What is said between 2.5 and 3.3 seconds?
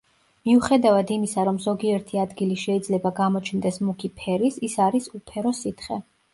შეიძლება